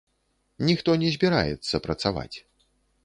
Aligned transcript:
Ніхто 0.69 0.95
не 1.03 1.11
збіраецца 1.17 1.81
працаваць. 1.87 2.37